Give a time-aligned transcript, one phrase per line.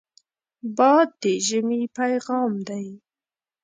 [0.77, 2.87] باد د ژمې پیغام دی